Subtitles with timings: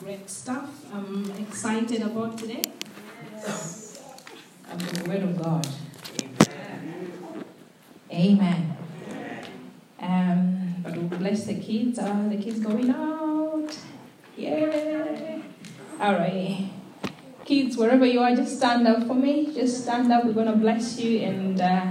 [0.00, 0.70] Great stuff.
[0.92, 2.62] I'm excited about today.
[4.70, 5.66] About the Word of God.
[6.22, 7.16] Amen.
[8.12, 8.76] Amen.
[10.00, 11.98] Um, but we'll bless the kids.
[11.98, 13.76] Are the kids going out?
[14.36, 15.40] Yeah.
[16.00, 16.70] All right.
[17.44, 19.52] Kids, wherever you are, just stand up for me.
[19.54, 20.24] Just stand up.
[20.24, 21.86] We're going to bless you and uh,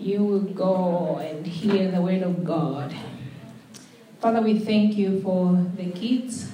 [0.00, 2.94] you will go and hear the Word of God.
[4.20, 6.50] Father, we thank you for the kids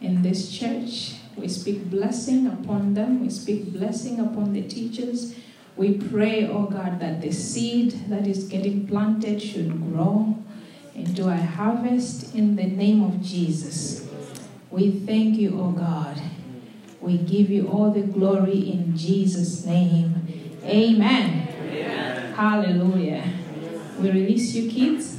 [0.00, 1.14] in this church.
[1.36, 3.20] We speak blessing upon them.
[3.22, 5.34] We speak blessing upon the teachers.
[5.76, 10.36] We pray, oh God, that the seed that is getting planted should grow
[10.94, 14.08] into a harvest in the name of Jesus.
[14.70, 16.20] We thank you, oh God.
[17.00, 20.26] We give you all the glory in Jesus' name.
[20.64, 21.37] Amen.
[22.38, 23.28] Hallelujah.
[23.98, 25.18] We release you, kids.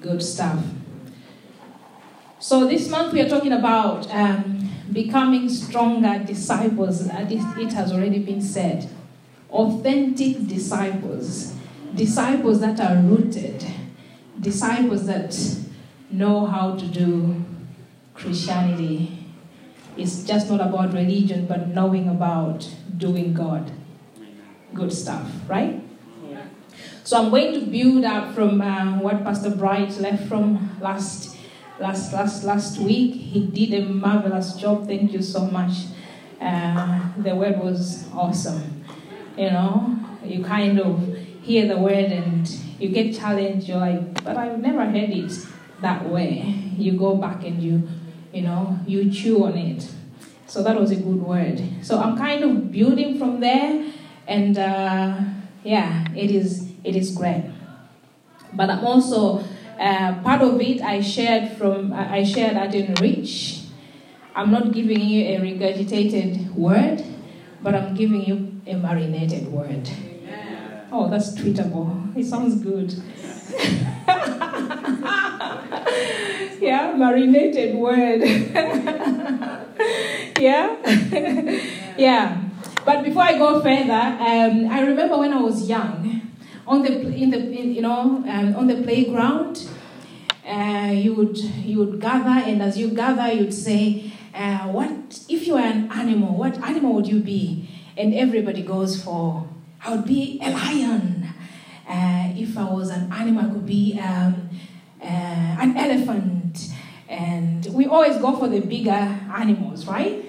[0.00, 0.64] Good stuff.
[2.40, 7.06] So, this month we are talking about um, becoming stronger disciples.
[7.06, 8.88] It has already been said.
[9.50, 11.54] Authentic disciples.
[11.94, 13.64] Disciples that are rooted.
[14.40, 15.32] Disciples that
[16.10, 17.44] know how to do
[18.14, 19.26] Christianity.
[19.96, 23.70] It's just not about religion, but knowing about doing God.
[24.72, 25.84] Good stuff, right?
[27.04, 31.36] So I'm going to build up from uh, what Pastor Bright left from last,
[31.78, 33.12] last, last, last week.
[33.14, 34.86] He did a marvelous job.
[34.86, 35.72] Thank you so much.
[36.40, 38.84] Uh, the word was awesome.
[39.36, 42.48] You know, you kind of hear the word and
[42.78, 43.68] you get challenged.
[43.68, 45.46] You're like, but I've never heard it
[45.82, 46.40] that way.
[46.78, 47.86] You go back and you,
[48.34, 49.88] you know, you chew on it.
[50.46, 51.62] So that was a good word.
[51.82, 53.86] So I'm kind of building from there,
[54.26, 55.20] and uh,
[55.62, 57.44] yeah, it is it is great.
[58.52, 59.42] But I'm also
[59.78, 60.82] uh, part of it.
[60.82, 63.62] I shared from I shared I at Enrich.
[64.34, 67.04] I'm not giving you a regurgitated word,
[67.62, 69.88] but I'm giving you a marinated word.
[70.90, 72.16] Oh, that's tweetable.
[72.16, 72.94] It sounds good.
[76.64, 78.22] yeah, marinated word.
[80.40, 80.76] yeah?
[81.96, 82.40] yeah.
[82.84, 86.22] But before I go further, um, I remember when I was young,
[86.66, 89.68] on the in the in, you know um, on the playground,
[90.46, 95.46] uh, you would you would gather, and as you gather, you'd say, uh, "What if
[95.46, 96.36] you were an animal?
[96.36, 99.46] What animal would you be?" And everybody goes for,
[99.84, 101.28] "I would be a lion."
[101.86, 104.48] Uh, if I was an animal, I could be um,
[105.02, 106.33] uh, an elephant.
[107.08, 110.24] And we always go for the bigger animals, right?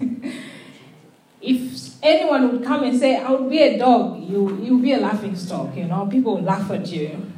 [1.42, 4.98] if anyone would come and say, I would be a dog, you you'll be a
[4.98, 7.30] laughing stock, you know, people would laugh at you.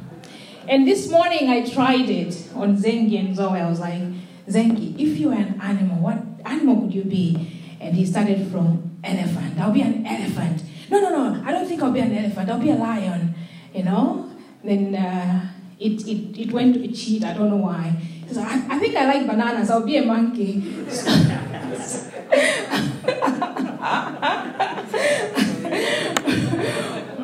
[0.68, 3.60] And this morning I tried it on Zengi and Zoe.
[3.60, 4.02] I was like,
[4.48, 7.76] Zengi, if you were an animal, what animal would you be?
[7.80, 9.58] And he started from elephant.
[9.60, 10.62] I'll be an elephant.
[10.90, 12.50] No, no, no, I don't think I'll be an elephant.
[12.50, 13.34] I'll be a lion,
[13.74, 14.30] you know?
[14.64, 15.48] Then uh,
[15.78, 17.24] it, it, it went to a cheat.
[17.24, 17.96] I don't know why.
[18.34, 19.70] I, I think I like bananas.
[19.70, 20.60] I'll be a monkey.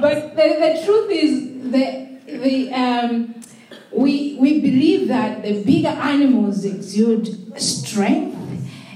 [0.01, 3.35] but the, the truth is, the, the, um,
[3.93, 8.39] we, we believe that the bigger animals exude strength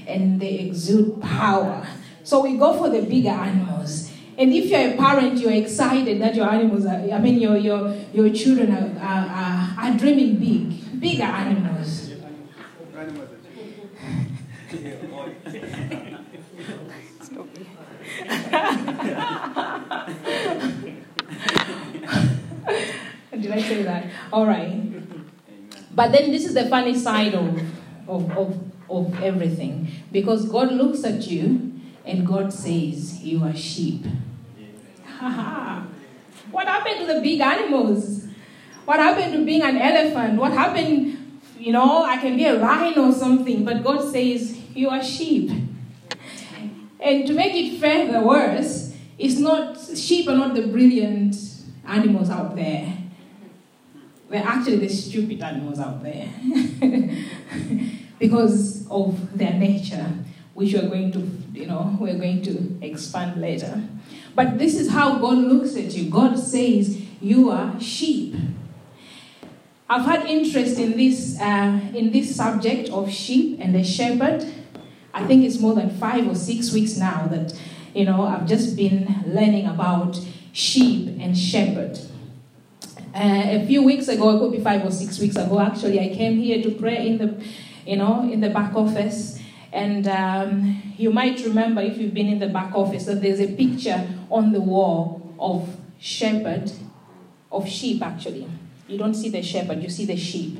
[0.07, 1.85] and they exude power.
[2.23, 4.11] So we go for the bigger animals.
[4.37, 7.95] And if you're a parent, you're excited that your animals are, I mean, your, your,
[8.13, 12.11] your children are, are, are dreaming big, bigger animals.
[23.41, 24.05] Did I say that?
[24.33, 24.83] All right.
[25.93, 27.59] But then this is the funny side of,
[28.07, 28.59] of, of,
[28.89, 29.89] of everything.
[30.11, 31.73] Because God looks at you
[32.05, 34.05] and God says, You are sheep.
[36.51, 38.26] what happened to the big animals?
[38.87, 40.39] What happened to being an elephant?
[40.39, 44.87] What happened, you know, I can be a rhino or something, but God says, You
[44.87, 45.51] are sheep.
[46.97, 51.35] And to make it further worse, it's not sheep are not the brilliant
[51.85, 52.93] animals out there.
[54.29, 56.29] They're actually the stupid animals out there.
[58.19, 60.13] because of their nature,
[60.53, 61.19] which we're going to,
[61.51, 63.83] you know, we're going to expand later.
[64.33, 66.09] But this is how God looks at you.
[66.09, 68.33] God says, You are sheep.
[69.89, 74.45] I've had interest in this, uh, in this subject of sheep and the shepherd.
[75.13, 77.57] I think it's more than five or six weeks now that,
[77.95, 80.19] you know, I've just been learning about
[80.51, 81.99] sheep and shepherd.
[83.15, 86.13] Uh, a few weeks ago, it could be five or six weeks ago, actually, I
[86.13, 87.43] came here to pray in the,
[87.85, 89.39] you know, in the back office.
[89.71, 93.47] And um, you might remember, if you've been in the back office, that there's a
[93.47, 96.71] picture on the wall of shepherd,
[97.51, 98.47] of sheep actually.
[98.87, 100.59] You don't see the shepherd, you see the sheep.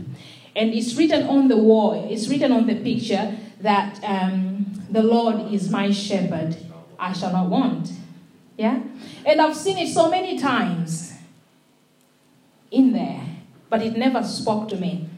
[0.56, 5.52] And it's written on the wall, it's written on the picture that um, the Lord
[5.54, 6.58] is my shepherd,
[7.00, 7.92] I shall not want.
[8.58, 8.82] Yeah?
[9.26, 11.14] And I've seen it so many times
[12.72, 13.22] in there,
[13.70, 15.10] but it never spoke to me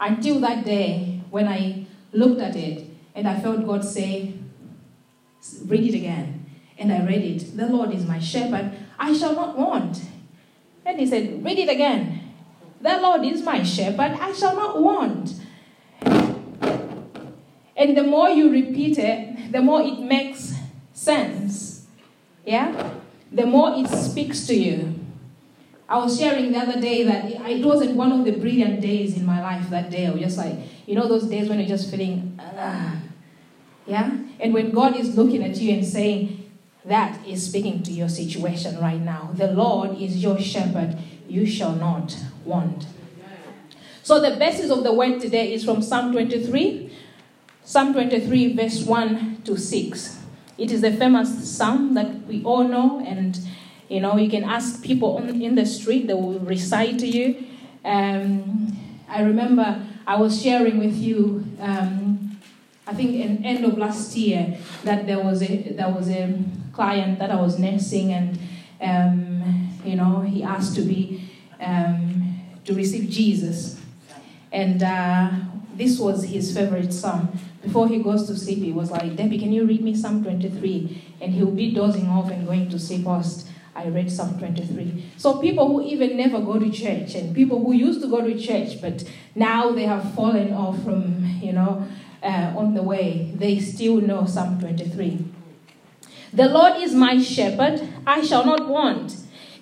[0.00, 4.34] until that day when I looked at it and I felt God say,
[5.66, 6.44] Read it again.
[6.78, 7.56] And I read it.
[7.56, 10.02] The Lord is my shepherd, I shall not want.
[10.84, 12.25] And he said, Read it again.
[12.80, 15.34] The Lord is my shepherd, I shall not want.
[17.76, 20.54] And the more you repeat it, the more it makes
[20.92, 21.86] sense.
[22.44, 22.90] Yeah?
[23.32, 24.94] The more it speaks to you.
[25.88, 29.24] I was sharing the other day that it wasn't one of the brilliant days in
[29.24, 30.06] my life that day.
[30.06, 30.56] I was just like,
[30.86, 32.96] you know, those days when you're just feeling, ah.
[33.86, 34.18] yeah?
[34.40, 36.50] And when God is looking at you and saying,
[36.84, 39.30] that is speaking to your situation right now.
[39.34, 40.96] The Lord is your shepherd,
[41.28, 42.86] you shall not want.
[44.02, 46.92] So, the basis of the word today is from Psalm 23,
[47.64, 50.22] Psalm 23, verse 1 to 6.
[50.58, 53.38] It is a famous psalm that we all know, and
[53.88, 57.44] you know, you can ask people on, in the street, they will recite to you.
[57.84, 58.76] Um,
[59.08, 62.38] I remember I was sharing with you, um,
[62.86, 66.38] I think, in the end of last year, that there was a there was a
[66.72, 68.38] client that I was nursing, and
[68.80, 69.35] um,
[69.86, 71.30] you know, he asked to be
[71.60, 73.80] um, to receive Jesus,
[74.52, 75.30] and uh,
[75.74, 77.38] this was his favorite psalm.
[77.62, 81.16] Before he goes to sleep, he was like, "Debbie, can you read me Psalm 23?"
[81.20, 85.04] And he'll be dozing off and going to sleep whilst I read Psalm 23.
[85.18, 88.38] So people who even never go to church and people who used to go to
[88.38, 89.04] church, but
[89.34, 91.86] now they have fallen off from, you know,
[92.22, 95.24] uh, on the way, they still know Psalm 23.
[96.32, 99.16] The Lord is my shepherd, I shall not want.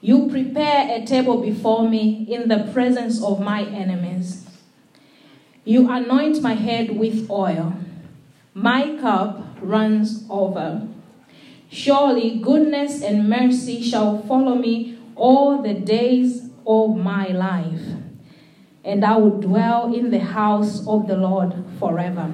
[0.00, 4.46] You prepare a table before me in the presence of my enemies.
[5.64, 7.74] You anoint my head with oil.
[8.54, 10.88] My cup runs over.
[11.70, 17.82] Surely goodness and mercy shall follow me all the days of my life
[18.88, 22.32] and I will dwell in the house of the Lord forever.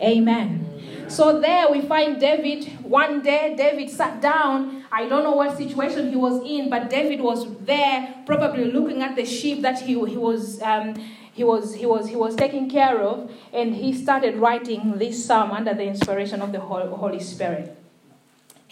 [0.00, 0.69] Amen.
[1.10, 2.66] So there we find David.
[2.84, 4.84] One day, David sat down.
[4.92, 9.16] I don't know what situation he was in, but David was there, probably looking at
[9.16, 10.62] the sheep that he, he was.
[10.62, 10.94] Um,
[11.32, 15.52] he was, he, was, he was taking care of, and he started writing this psalm
[15.52, 17.76] under the inspiration of the Holy Spirit.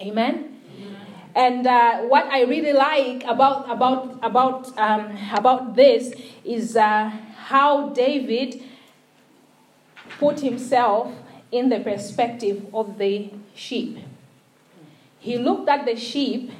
[0.01, 0.61] Amen.
[1.35, 6.13] And uh, what I really like about about about um, about this
[6.45, 8.63] is uh, how David
[10.19, 11.13] put himself
[11.51, 13.99] in the perspective of the sheep.
[15.19, 16.53] He looked at the sheep.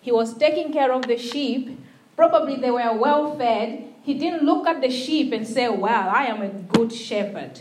[0.00, 1.78] He was taking care of the sheep.
[2.16, 3.84] Probably they were well fed.
[4.02, 7.60] He didn't look at the sheep and say, "Well, I am a good shepherd."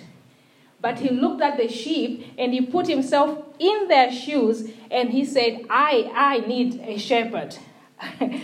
[0.81, 5.23] But he looked at the sheep and he put himself in their shoes and he
[5.23, 7.55] said, I, I need a shepherd.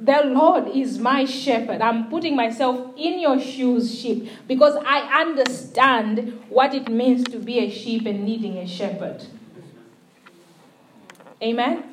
[0.00, 1.82] the Lord is my shepherd.
[1.82, 7.58] I'm putting myself in your shoes, sheep, because I understand what it means to be
[7.58, 9.24] a sheep and needing a shepherd.
[11.42, 11.84] Amen?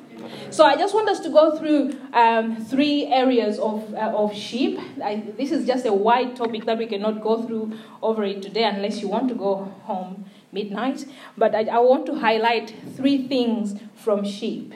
[0.50, 4.78] So I just want us to go through um, three areas of, uh, of sheep.
[5.02, 8.64] I, this is just a wide topic that we cannot go through over it today
[8.64, 11.04] unless you want to go home midnight.
[11.36, 14.72] But I, I want to highlight three things from sheep.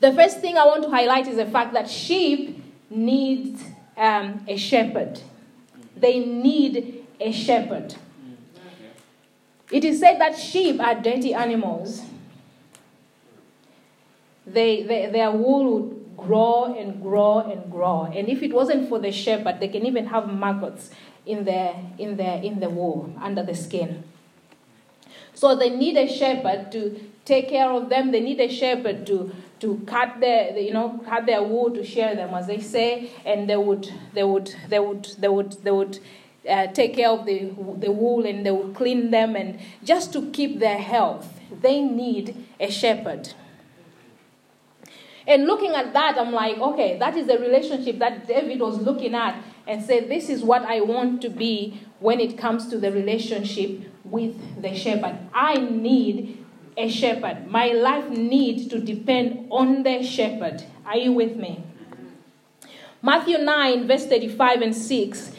[0.00, 3.58] The first thing I want to highlight is the fact that sheep need
[3.96, 5.20] um, a shepherd.
[5.96, 7.94] They need a shepherd.
[9.70, 12.02] It is said that sheep are dirty animals
[14.52, 18.04] they, they, their wool would grow and grow and grow.
[18.04, 20.90] And if it wasn't for the shepherd, they can even have maggots
[21.26, 24.04] in their, in their, in the wool, under the skin.
[25.34, 28.10] So they need a shepherd to take care of them.
[28.10, 32.14] They need a shepherd to to cut their you know cut their wool to shear
[32.14, 35.98] them as they say and they would they would they would they would they would
[36.48, 40.30] uh, take care of the the wool and they would clean them and just to
[40.30, 41.38] keep their health.
[41.60, 43.34] They need a shepherd.
[45.26, 49.14] And looking at that i'm like okay that is the relationship that david was looking
[49.14, 52.90] at and said this is what i want to be when it comes to the
[52.90, 55.18] relationship with the shepherd.
[55.32, 56.39] I need
[56.80, 57.46] a shepherd.
[57.46, 60.64] My life needs to depend on the shepherd.
[60.84, 61.62] Are you with me?
[63.02, 65.32] Matthew 9, verse 35 and 6.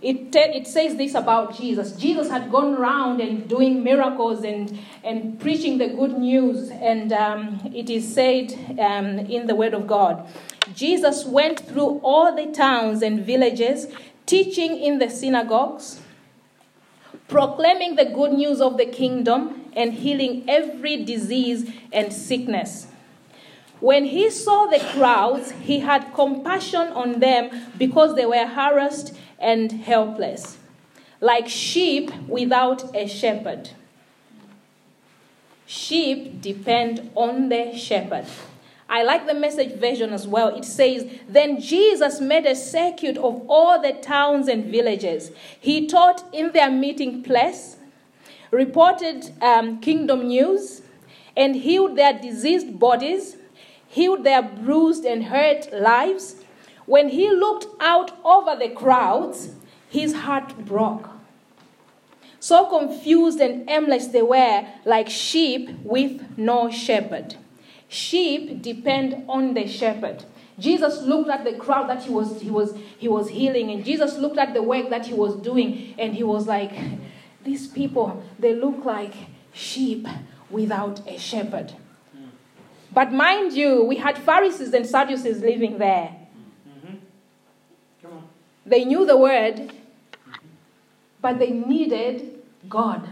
[0.00, 1.92] It, te- it says this about Jesus.
[1.92, 6.70] Jesus had gone around and doing miracles and, and preaching the good news.
[6.70, 10.28] And um, it is said um, in the Word of God
[10.74, 13.86] Jesus went through all the towns and villages,
[14.26, 16.00] teaching in the synagogues,
[17.28, 22.88] proclaiming the good news of the kingdom and healing every disease and sickness.
[23.78, 29.70] When he saw the crowds, he had compassion on them because they were harassed and
[29.70, 30.58] helpless,
[31.20, 33.70] like sheep without a shepherd.
[35.64, 38.26] Sheep depend on the shepherd.
[38.88, 40.56] I like the message version as well.
[40.56, 45.30] It says, Then Jesus made a circuit of all the towns and villages.
[45.60, 47.76] He taught in their meeting place
[48.50, 50.82] reported um, kingdom news,
[51.36, 53.36] and healed their diseased bodies,
[53.86, 56.36] healed their bruised and hurt lives.
[56.86, 59.50] When he looked out over the crowds,
[59.88, 61.08] his heart broke.
[62.40, 67.36] So confused and aimless they were, like sheep with no shepherd.
[67.88, 70.24] Sheep depend on the shepherd.
[70.58, 74.18] Jesus looked at the crowd that he was, he was, he was healing, and Jesus
[74.18, 76.72] looked at the work that he was doing, and he was like,
[77.44, 79.14] these people, they look like
[79.52, 80.06] sheep
[80.50, 81.74] without a shepherd.
[82.92, 86.16] But mind you, we had Pharisees and Sadducees living there.
[86.68, 88.16] Mm-hmm.
[88.66, 89.72] They knew the word,
[91.20, 93.08] but they needed God.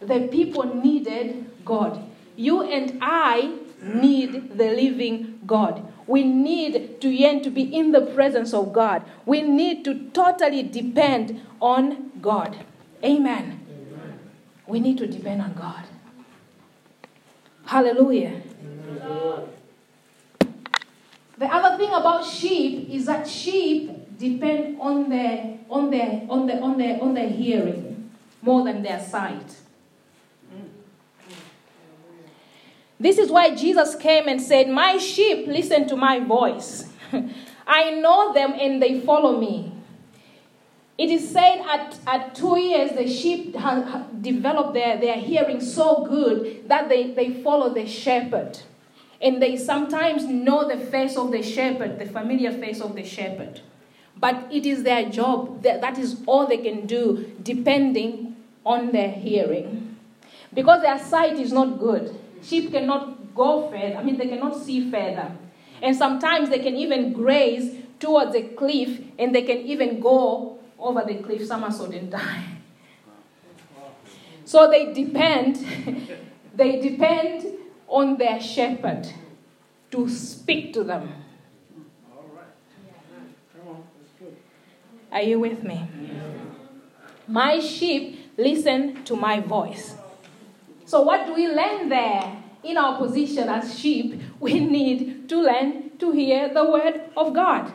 [0.00, 2.02] The people needed God.
[2.36, 5.86] You and I need the living God.
[6.06, 9.04] We need to yearn to be in the presence of God.
[9.26, 12.64] We need to totally depend on God.
[13.02, 13.60] Amen.
[13.70, 14.18] Amen.
[14.66, 15.84] We need to depend on God.
[17.64, 18.42] Hallelujah.
[18.62, 19.48] Amen.
[21.38, 26.60] The other thing about sheep is that sheep depend on their on their on the
[26.60, 28.10] on their on their hearing
[28.42, 29.56] more than their sight.
[33.00, 36.92] This is why Jesus came and said, My sheep listen to my voice.
[37.66, 39.72] I know them and they follow me.
[41.00, 46.04] It is said at, at two years, the sheep have developed their, their hearing so
[46.04, 48.58] good that they, they follow the shepherd.
[49.18, 53.62] And they sometimes know the face of the shepherd, the familiar face of the shepherd.
[54.14, 59.10] But it is their job, that, that is all they can do, depending on their
[59.10, 59.96] hearing.
[60.52, 62.14] Because their sight is not good.
[62.42, 65.32] Sheep cannot go further, I mean, they cannot see further.
[65.80, 71.04] And sometimes they can even graze towards a cliff and they can even go over
[71.06, 72.44] the cliff, somersault and die.
[74.44, 75.56] So they depend,
[76.54, 77.46] they depend
[77.86, 79.06] on their shepherd
[79.90, 81.12] to speak to them.
[85.12, 85.88] Are you with me?
[87.26, 89.94] My sheep listen to my voice.
[90.84, 92.36] So, what do we learn there?
[92.62, 97.72] In our position as sheep, we need to learn to hear the word of God.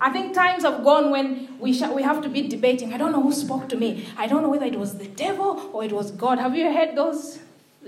[0.00, 2.94] I think times have gone when we, sh- we have to be debating.
[2.94, 4.06] I don't know who spoke to me.
[4.16, 6.38] I don't know whether it was the devil or it was God.
[6.38, 7.38] Have you heard those,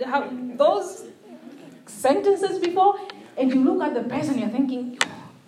[0.04, 1.04] have, those
[1.86, 2.98] sentences before?
[3.38, 4.98] And you look at the person, you're thinking,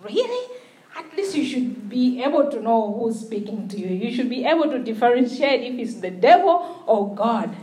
[0.01, 0.57] really?
[0.97, 3.87] At least you should be able to know who's speaking to you.
[3.87, 7.55] You should be able to differentiate if it's the devil or God.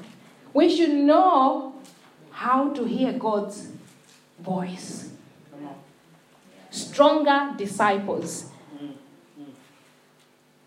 [0.55, 1.75] We should know
[2.31, 3.71] how to hear God's
[4.39, 5.11] voice.
[6.71, 8.52] Stronger disciples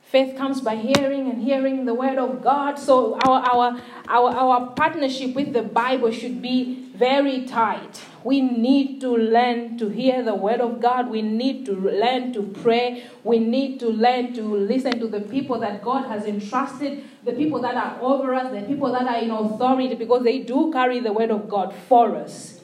[0.05, 2.77] Faith comes by hearing and hearing the word of God.
[2.77, 8.01] So our, our, our, our partnership with the Bible should be very tight.
[8.24, 11.09] We need to learn to hear the word of God.
[11.09, 13.05] We need to learn to pray.
[13.24, 17.59] We need to learn to listen to the people that God has entrusted, the people
[17.62, 21.13] that are over us, the people that are in authority, because they do carry the
[21.13, 22.62] word of God for us.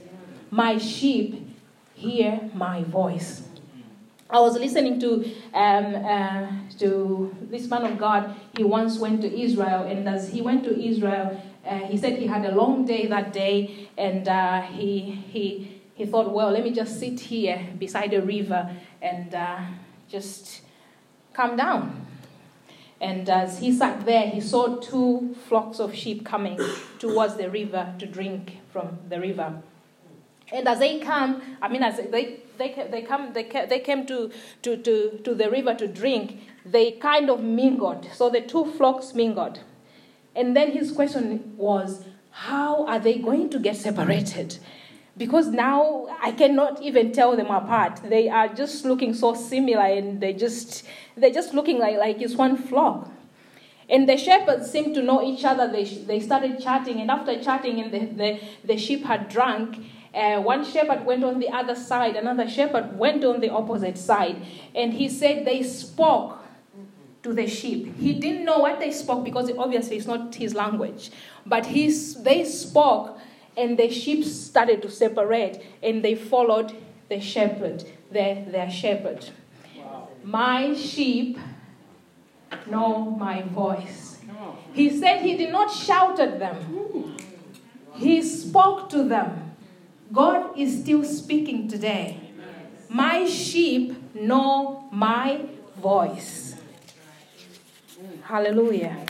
[0.52, 1.48] My sheep
[1.96, 3.48] hear my voice.
[4.32, 6.48] I was listening to um, uh,
[6.80, 8.34] to this man of God.
[8.56, 12.28] He once went to Israel, and as he went to Israel, uh, he said he
[12.28, 16.72] had a long day that day, and uh, he, he, he thought, well, let me
[16.72, 19.60] just sit here beside a river and uh,
[20.10, 20.62] just
[21.34, 22.08] calm down.
[23.00, 26.60] And as he sat there, he saw two flocks of sheep coming
[27.00, 29.62] towards the river to drink from the river.
[30.52, 34.32] And as they come, I mean, as they, they, they, come, they, they came to,
[34.64, 38.08] to, to, to the river to drink, they kind of mingled.
[38.14, 39.62] So the two flocks mingled.
[40.36, 44.58] And then his question was, how are they going to get separated?
[45.18, 48.02] Because now I cannot even tell them apart.
[48.04, 50.86] They are just looking so similar and they just
[51.18, 53.10] they're just looking like, like it's one flock.
[53.90, 55.70] And the shepherds seemed to know each other.
[55.70, 59.78] They, they started chatting, and after chatting, and the, the, the sheep had drunk,
[60.14, 64.42] uh, one shepherd went on the other side, another shepherd went on the opposite side.
[64.76, 66.40] And he said they spoke
[67.24, 67.96] to the sheep.
[67.98, 71.12] He didn't know what they spoke because obviously it's not his language.
[71.46, 71.90] But he,
[72.20, 73.18] they spoke,
[73.56, 76.76] and the sheep started to separate, and they followed
[77.10, 79.30] the shepherd, their, their shepherd.
[79.78, 80.10] Wow.
[80.24, 81.38] My sheep
[82.68, 84.12] know my voice.
[84.74, 87.18] He said he did not shout at them,
[87.96, 89.51] he spoke to them.
[90.12, 92.20] God is still speaking today.
[92.90, 95.46] My sheep know my
[95.78, 96.56] voice.
[98.24, 99.06] Hallelujah.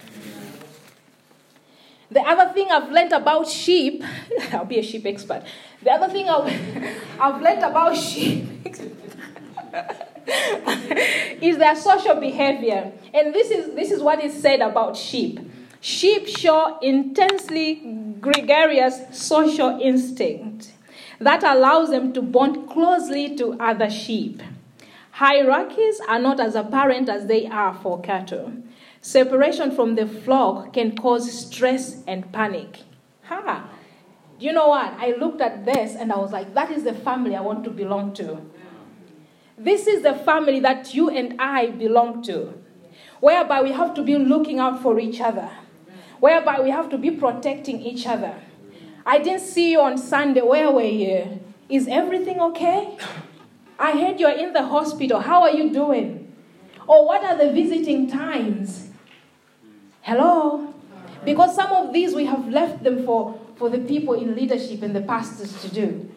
[2.12, 4.04] The other thing I've learned about sheep,
[4.52, 5.44] I'll be a sheep expert.
[5.82, 6.52] The other thing I've,
[7.20, 8.48] I've learned about sheep
[11.42, 12.92] is their social behavior.
[13.14, 15.40] And this is, this is what is said about sheep.
[15.80, 17.76] Sheep show intensely
[18.20, 20.74] gregarious social instinct
[21.22, 24.42] that allows them to bond closely to other sheep.
[25.12, 28.54] Hierarchies are not as apparent as they are for cattle.
[29.02, 32.80] Separation from the flock can cause stress and panic.
[33.24, 33.70] Ha!
[34.40, 34.94] Do you know what?
[34.98, 37.70] I looked at this and I was like, that is the family I want to
[37.70, 38.42] belong to.
[39.58, 42.54] This is the family that you and I belong to,
[43.20, 45.52] whereby we have to be looking out for each other,
[46.20, 48.42] whereby we have to be protecting each other.
[49.06, 50.42] I didn't see you on Sunday.
[50.42, 51.40] Where were you?
[51.70, 52.98] Is everything okay?
[53.80, 55.20] I heard you're in the hospital.
[55.20, 56.34] How are you doing?
[56.88, 58.90] Or what are the visiting times?
[60.02, 60.74] Hello?
[61.24, 64.96] Because some of these we have left them for, for the people in leadership and
[64.96, 66.12] the pastors to do.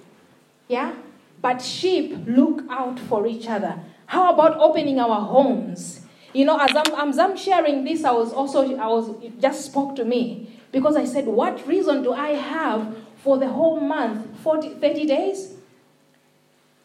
[0.69, 0.95] Yeah?
[1.41, 3.79] But sheep look out for each other.
[4.07, 6.01] How about opening our homes?
[6.33, 9.67] You know, as I'm, as I'm sharing this, I was also, I was, it just
[9.67, 10.54] spoke to me.
[10.75, 15.53] Because I said, what reason do I have for the whole month, 40, 30 days?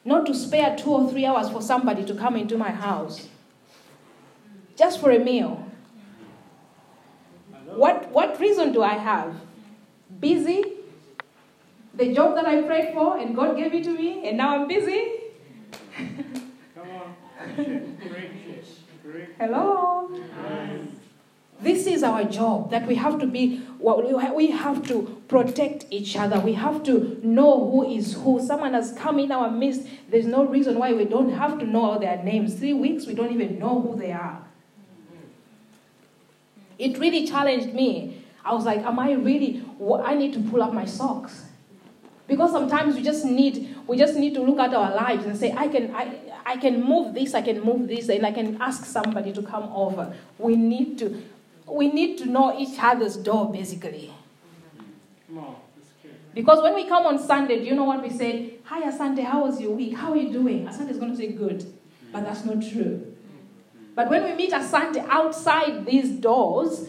[0.05, 3.27] Not to spare two or three hours for somebody to come into my house.
[4.77, 5.65] Just for a meal.
[7.65, 9.33] What, what reason do I have?
[10.19, 10.63] Busy?
[11.95, 14.67] The job that I prayed for and God gave it to me and now I'm
[14.67, 15.13] busy?
[16.75, 17.15] Come on.
[19.39, 20.11] Hello?
[21.61, 26.39] This is our job that we have to be, we have to protect each other.
[26.39, 28.41] We have to know who is who.
[28.45, 29.87] Someone has come in our midst.
[30.09, 32.55] There's no reason why we don't have to know their names.
[32.55, 34.45] Three weeks, we don't even know who they are
[36.79, 38.23] it really challenged me.
[38.43, 39.63] I was like, am I really,
[40.03, 41.45] I need to pull up my socks.
[42.25, 45.51] Because sometimes we just need, we just need to look at our lives and say,
[45.51, 48.85] I can, I, I can move this, I can move this, and I can ask
[48.85, 50.15] somebody to come over.
[50.37, 51.21] We need to,
[51.71, 54.13] we need to know each other's door, basically.
[56.33, 58.55] Because when we come on Sunday, do you know what we say?
[58.63, 59.95] Hi, Asante, how was your week?
[59.95, 60.67] How are you doing?
[60.67, 61.65] Asante is going to say good,
[62.11, 63.15] but that's not true.
[63.95, 66.87] But when we meet Asante outside these doors,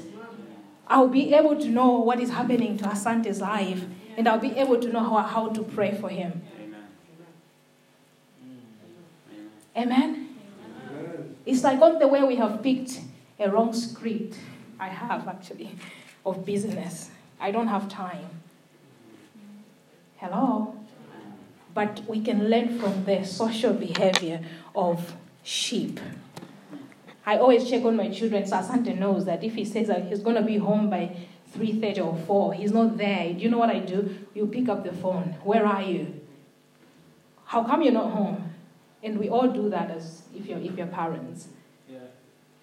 [0.86, 3.84] I'll be able to know what is happening to Asante's life,
[4.16, 6.42] and I'll be able to know how, how to pray for him.
[9.76, 9.92] Amen.
[9.92, 10.36] Amen?
[11.46, 13.00] It's like on the way we have picked
[13.38, 14.36] a wrong script.
[14.80, 15.76] I have actually,
[16.24, 17.10] of business.
[17.38, 18.28] I don't have time.
[20.16, 20.74] Hello?
[21.74, 24.40] But we can learn from the social behavior
[24.74, 26.00] of sheep.
[27.26, 30.20] I always check on my children so Asante knows that if he says that he's
[30.20, 31.14] going to be home by
[31.56, 33.32] 3.30 or 4, he's not there.
[33.34, 34.16] Do you know what I do?
[34.34, 35.36] You pick up the phone.
[35.44, 36.20] Where are you?
[37.44, 38.54] How come you're not home?
[39.02, 41.48] And we all do that as if you're, if you're parents.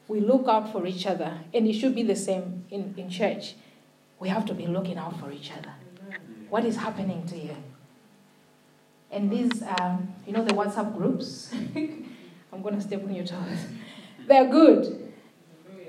[0.08, 1.40] We look out for each other.
[1.54, 3.56] And it should be the same in, in church.
[4.20, 5.74] We have to be looking out for each other.
[6.50, 7.56] What is happening to you?
[9.12, 11.54] And these, um, you know, the WhatsApp groups.
[11.76, 13.60] I'm going to step on your toes.
[14.28, 15.14] They're good.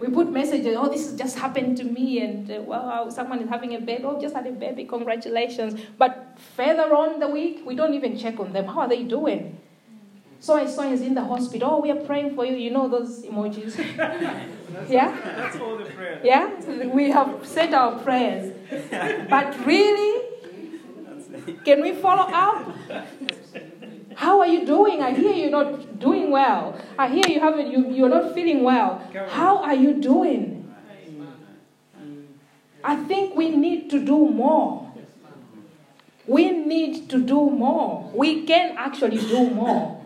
[0.00, 3.48] We put messages, oh, this has just happened to me, and uh, wow, someone is
[3.48, 5.80] having a baby, oh, just had a baby, congratulations.
[5.96, 8.66] But further on the week, we don't even check on them.
[8.66, 9.58] How are they doing?
[10.40, 11.68] So and so is in the hospital.
[11.70, 12.56] Oh, we are praying for you.
[12.56, 13.76] You know those emojis.
[14.88, 15.16] yeah?
[15.24, 16.20] That's all the prayer.
[16.22, 16.84] Yeah?
[16.86, 18.54] We have said our prayers.
[19.28, 20.26] But really,
[21.64, 22.72] can we follow up?
[24.14, 25.02] How are you doing?
[25.02, 26.80] I hear you're not doing well.
[26.98, 29.02] I hear you haven't you, you're not feeling well.
[29.28, 30.74] How are you doing?
[32.82, 34.92] I think we need to do more.
[36.26, 38.10] We need to do more.
[38.14, 39.97] We can actually do more.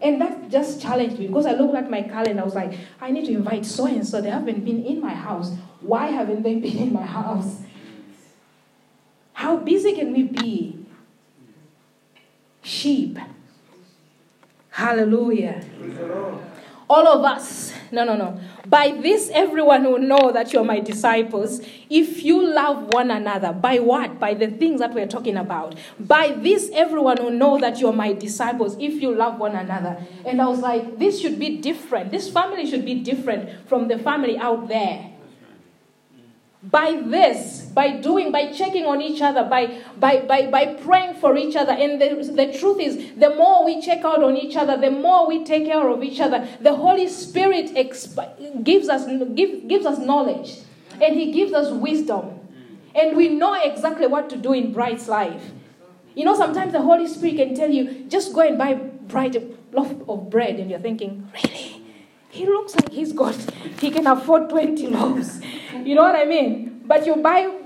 [0.00, 2.42] And that just challenged me because I looked at my calendar.
[2.42, 4.20] I was like, I need to invite so and so.
[4.20, 5.54] They haven't been in my house.
[5.80, 7.62] Why haven't they been in my house?
[9.32, 10.86] How busy can we be?
[12.62, 13.18] Sheep.
[14.70, 15.64] Hallelujah.
[16.90, 17.72] All of us.
[17.90, 18.40] No, no, no.
[18.66, 23.52] By this, everyone will know that you're my disciples if you love one another.
[23.52, 24.18] By what?
[24.18, 25.74] By the things that we're talking about.
[25.98, 30.02] By this, everyone will know that you're my disciples if you love one another.
[30.24, 32.10] And I was like, this should be different.
[32.10, 35.12] This family should be different from the family out there
[36.62, 41.36] by this, by doing, by checking on each other, by, by, by, by praying for
[41.36, 41.72] each other.
[41.72, 45.28] And the, the truth is, the more we check out on each other, the more
[45.28, 46.48] we take care of each other.
[46.60, 50.58] The Holy Spirit exp- gives, us, give, gives us knowledge
[51.00, 52.40] and He gives us wisdom.
[52.94, 55.52] And we know exactly what to do in Bright's life.
[56.16, 59.42] You know, sometimes the Holy Spirit can tell you, just go and buy Bright a
[59.72, 60.56] loaf of bread.
[60.56, 61.77] And you're thinking, really?
[62.30, 63.34] He looks like he's got,
[63.80, 65.40] he can afford 20 loaves.
[65.84, 66.82] You know what I mean?
[66.84, 67.58] But you buy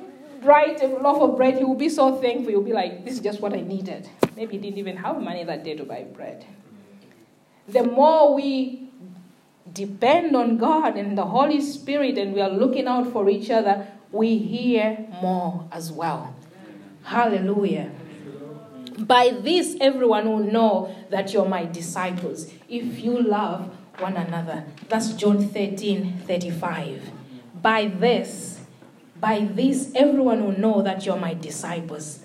[0.43, 2.51] Bright a loaf of bread, he will be so thankful.
[2.51, 4.09] You'll be like, this is just what I needed.
[4.37, 6.45] Maybe he didn't even have money that day to buy bread.
[7.69, 8.89] The more we
[9.73, 13.87] depend on God and the Holy Spirit and we are looking out for each other,
[14.11, 16.35] we hear more as well.
[17.05, 17.93] Hallelujah.
[18.99, 24.65] By this, everyone will know that you're my disciples if you love one another.
[24.89, 27.11] That's John 13 35.
[27.61, 28.61] By this,
[29.21, 32.21] by this, everyone will know that you're my disciples.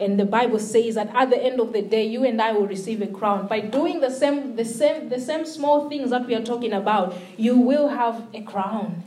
[0.00, 2.66] And the Bible says that at the end of the day, you and I will
[2.66, 3.46] receive a crown.
[3.46, 7.14] By doing the same, the same, the same small things that we are talking about,
[7.36, 9.04] you will have a crown.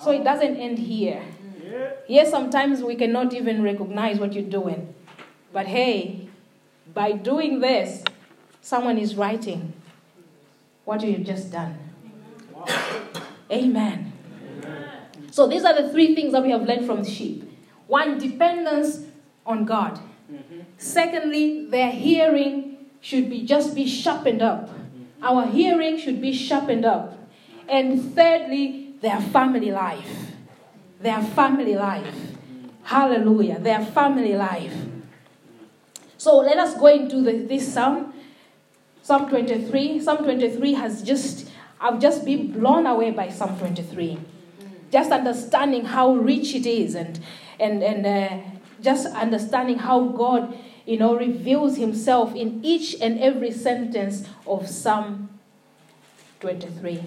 [0.00, 1.22] So it doesn't end here.
[2.06, 4.94] Yes, sometimes we cannot even recognize what you're doing.
[5.52, 6.28] But hey,
[6.92, 8.04] by doing this,
[8.64, 9.74] someone is writing
[10.86, 11.78] what you've just done.
[13.52, 14.12] Amen.
[15.30, 17.44] So these are the three things that we have learned from the sheep.
[17.86, 19.04] One, dependence
[19.44, 20.00] on God.
[20.78, 24.70] Secondly, their hearing should be just be sharpened up.
[25.22, 27.18] Our hearing should be sharpened up.
[27.68, 30.32] And thirdly, their family life.
[31.00, 32.16] Their family life.
[32.84, 33.58] Hallelujah.
[33.58, 34.74] Their family life.
[36.16, 38.13] So let us go into the, this psalm.
[39.04, 40.00] Psalm 23.
[40.00, 41.46] Psalm 23 has just,
[41.78, 44.18] I've just been blown away by Psalm 23.
[44.90, 47.20] Just understanding how rich it is and,
[47.60, 48.38] and, and uh,
[48.80, 55.28] just understanding how God, you know, reveals himself in each and every sentence of Psalm
[56.40, 57.04] 23.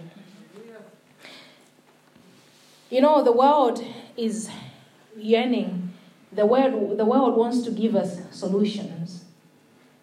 [2.92, 3.84] You know, the world
[4.16, 4.52] is
[5.18, 5.94] yearning.
[6.32, 9.24] The world, the world wants to give us solutions.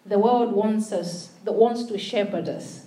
[0.05, 2.85] The world wants us, that wants to shepherd us.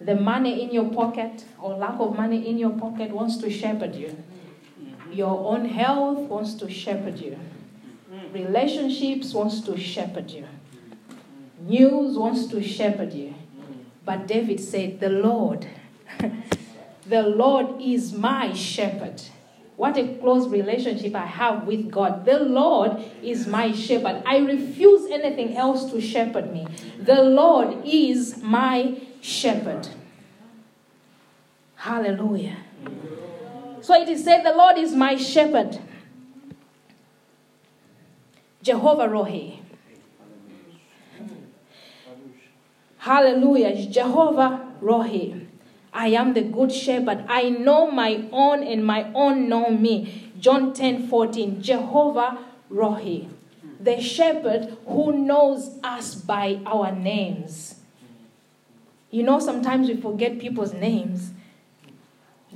[0.00, 3.94] The money in your pocket or lack of money in your pocket wants to shepherd
[3.94, 4.16] you.
[5.12, 7.38] Your own health wants to shepherd you.
[8.32, 10.46] Relationships wants to shepherd you.
[11.60, 13.34] News wants to shepherd you.
[14.04, 15.66] But David said, The Lord,
[17.06, 19.22] the Lord is my shepherd.
[19.80, 22.26] What a close relationship I have with God.
[22.26, 24.22] The Lord is my shepherd.
[24.26, 26.66] I refuse anything else to shepherd me.
[26.98, 29.88] The Lord is my shepherd.
[31.76, 32.58] Hallelujah.
[33.80, 35.78] So it is said, The Lord is my shepherd.
[38.62, 39.60] Jehovah Rohi.
[42.98, 43.86] Hallelujah.
[43.86, 45.46] Jehovah Rohi.
[45.92, 47.24] I am the good shepherd.
[47.28, 50.32] I know my own, and my own know me.
[50.38, 51.62] John 10 14.
[51.62, 52.38] Jehovah
[52.72, 53.28] Rohi.
[53.80, 57.76] The shepherd who knows us by our names.
[59.10, 61.32] You know, sometimes we forget people's names.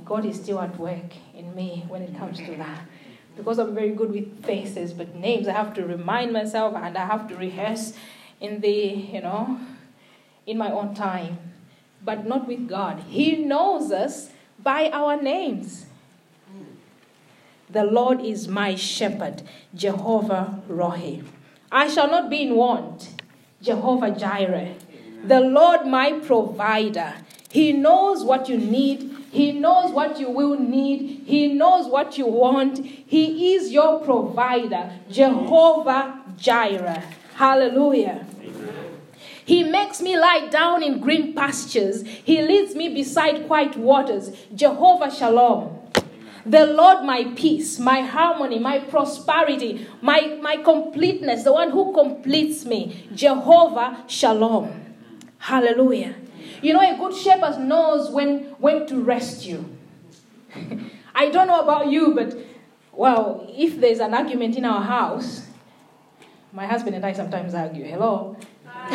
[0.05, 2.85] God is still at work in me when it comes to that.
[3.35, 7.05] Because I'm very good with faces, but names I have to remind myself and I
[7.05, 7.93] have to rehearse
[8.39, 9.59] in the, you know,
[10.45, 11.37] in my own time.
[12.03, 12.99] But not with God.
[13.07, 14.29] He knows us
[14.61, 15.85] by our names.
[17.69, 19.41] The Lord is my shepherd,
[19.73, 21.25] Jehovah Rohi.
[21.71, 23.21] I shall not be in want,
[23.61, 24.75] Jehovah Jireh.
[25.25, 27.15] The Lord my provider.
[27.49, 29.11] He knows what you need.
[29.31, 31.23] He knows what you will need.
[31.25, 32.85] He knows what you want.
[32.85, 37.03] He is your provider, Jehovah Jireh.
[37.33, 38.25] Hallelujah.
[39.45, 42.03] He makes me lie down in green pastures.
[42.05, 44.31] He leads me beside quiet waters.
[44.53, 45.81] Jehovah Shalom.
[46.47, 52.65] The Lord, my peace, my harmony, my prosperity, my, my completeness, the one who completes
[52.65, 53.07] me.
[53.13, 54.95] Jehovah Shalom.
[55.37, 56.15] Hallelujah.
[56.61, 59.77] You know, a good shepherd knows when, when to rest you.
[61.15, 62.35] I don't know about you, but
[62.91, 65.47] well, if there's an argument in our house,
[66.51, 67.85] my husband and I sometimes argue.
[67.85, 68.37] Hello?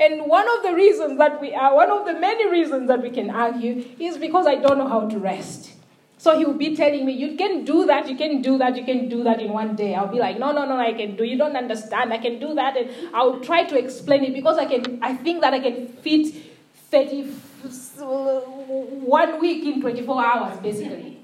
[0.00, 3.10] and one of the reasons that we are, one of the many reasons that we
[3.10, 5.72] can argue is because I don't know how to rest.
[6.18, 8.84] So he will be telling me, You can do that, you can do that, you
[8.84, 9.94] can do that in one day.
[9.94, 11.24] I'll be like, No, no, no, I can do.
[11.24, 12.12] You don't understand.
[12.12, 12.76] I can do that.
[12.76, 16.34] And I'll try to explain it because I can I think that I can fit
[16.90, 17.30] 30
[18.00, 21.17] one week in 24 hours, basically.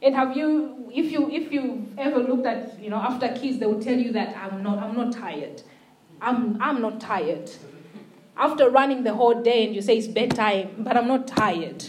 [0.00, 3.66] And have you, if you if you ever looked at, you know, after kids, they
[3.66, 5.62] will tell you that I'm not I'm not tired.
[6.20, 7.50] I'm I'm not tired.
[8.36, 11.84] After running the whole day and you say it's bedtime, but I'm not tired.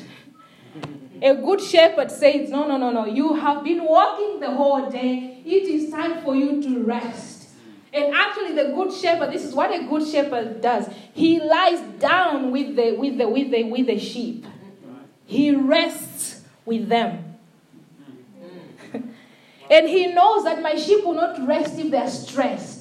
[1.21, 3.05] A good shepherd says, No, no, no, no.
[3.05, 5.41] You have been walking the whole day.
[5.45, 7.49] It is time for you to rest.
[7.91, 10.87] And actually, the good shepherd, this is what a good shepherd does.
[11.13, 14.45] He lies down with the with the with the with the sheep.
[15.25, 17.28] He rests with them.
[19.69, 22.79] And he knows that my sheep will not rest if they're stressed.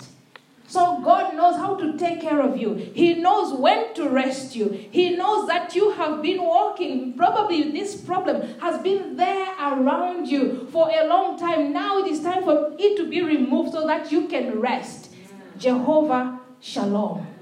[0.69, 2.75] So God knows how to take care of you.
[2.75, 4.69] He knows when to rest you.
[4.91, 7.15] He knows that you have been walking.
[7.15, 11.73] Probably this problem has been there around you for a long time.
[11.73, 15.11] Now it is time for it to be removed so that you can rest.
[15.57, 17.38] Jehovah Shalom.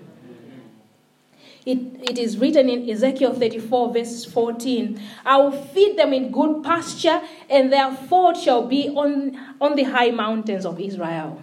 [1.66, 6.62] It, it is written in Ezekiel 34, verse 14 I will feed them in good
[6.62, 11.42] pasture, and their fold shall be on, on the high mountains of Israel.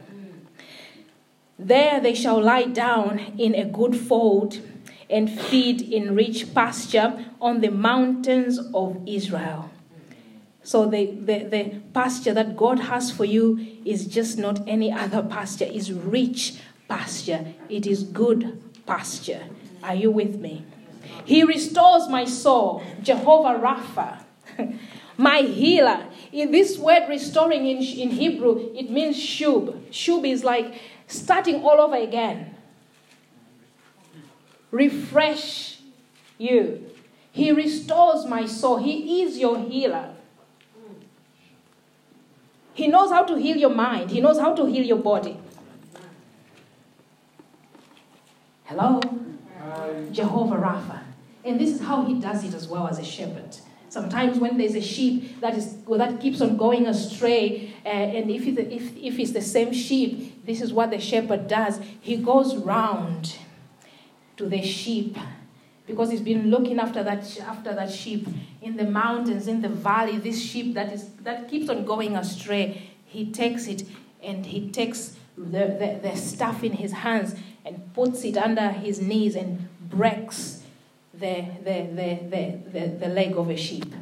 [1.59, 4.61] There they shall lie down in a good fold
[5.09, 9.71] and feed in rich pasture on the mountains of Israel.
[10.63, 15.21] So the, the, the pasture that God has for you is just not any other
[15.21, 17.53] pasture, it's rich pasture.
[17.67, 19.43] It is good pasture.
[19.83, 20.65] Are you with me?
[21.25, 24.23] He restores my soul, Jehovah Rapha,
[25.17, 26.05] my healer.
[26.31, 29.79] In this word restoring in, in Hebrew, it means shub.
[29.91, 32.55] Shub is like starting all over again.
[34.71, 35.79] Refresh
[36.37, 36.89] you.
[37.31, 38.77] He restores my soul.
[38.77, 40.15] He is your healer.
[42.73, 45.37] He knows how to heal your mind, He knows how to heal your body.
[48.65, 48.99] Hello?
[50.11, 51.01] Jehovah Rapha.
[51.45, 53.57] And this is how He does it as well as a shepherd.
[53.89, 58.31] Sometimes when there's a sheep that is well, that keeps on going astray, uh, and
[58.31, 61.79] if if, if it's the same sheep, this is what the shepherd does.
[62.01, 63.37] He goes round
[64.37, 65.15] to the sheep
[65.85, 68.27] because he's been looking after that after that sheep
[68.63, 70.17] in the mountains, in the valley.
[70.17, 73.83] This sheep that is that keeps on going astray, he takes it
[74.23, 79.01] and he takes the, the, the staff in his hands and puts it under his
[79.01, 80.63] knees and breaks
[81.13, 83.93] the, the, the, the, the, the leg of a sheep.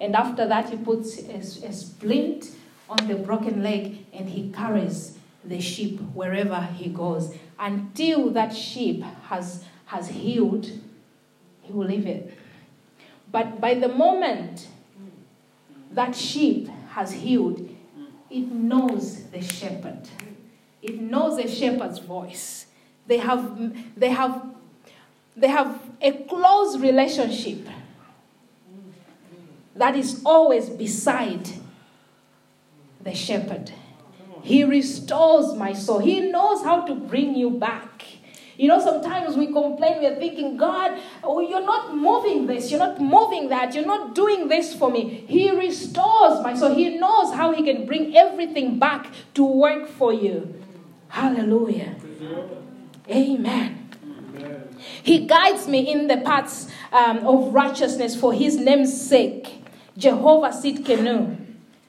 [0.00, 2.50] And after that, he puts a, a splint
[2.88, 7.36] on the broken leg and he carries the sheep wherever he goes.
[7.58, 10.70] Until that sheep has, has healed,
[11.62, 12.36] he will leave it.
[13.30, 14.66] But by the moment
[15.92, 17.68] that sheep has healed,
[18.30, 20.08] it knows the shepherd.
[20.82, 22.66] It knows a shepherd's voice.
[23.06, 24.50] They have, they have
[25.36, 27.66] they have a close relationship
[29.74, 31.48] that is always beside
[33.00, 33.72] the shepherd.
[34.42, 35.98] He restores my soul.
[36.00, 38.04] He knows how to bring you back.
[38.56, 43.00] You know, sometimes we complain, we're thinking, God, oh, you're not moving this, you're not
[43.00, 45.24] moving that, you're not doing this for me.
[45.26, 46.74] He restores my soul.
[46.74, 50.60] He knows how He can bring everything back to work for you.
[51.10, 51.96] Hallelujah.
[53.08, 53.76] Amen.
[55.02, 59.64] He guides me in the paths um, of righteousness for his name's sake.
[59.98, 61.36] Jehovah Tsidkenu,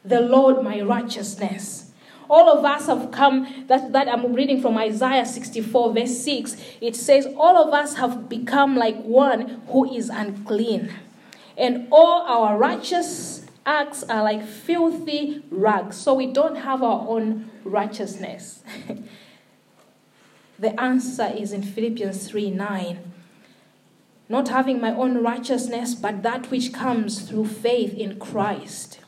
[0.04, 1.92] the Lord my righteousness.
[2.30, 6.56] All of us have come, that, that I'm reading from Isaiah 64, verse 6.
[6.80, 10.94] It says, All of us have become like one who is unclean,
[11.58, 15.98] and all our righteous acts are like filthy rags.
[15.98, 18.64] So we don't have our own righteousness.
[20.60, 23.12] the answer is in Philippians 3 9
[24.32, 29.02] not having my own righteousness, but that which comes through faith in Christ.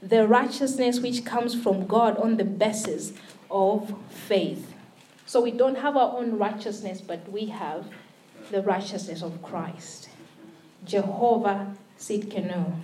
[0.00, 3.12] The righteousness which comes from God on the basis
[3.50, 4.72] of faith.
[5.26, 7.86] So we don't have our own righteousness, but we have
[8.52, 10.08] the righteousness of Christ.
[10.84, 12.76] Jehovah Tsidkenu.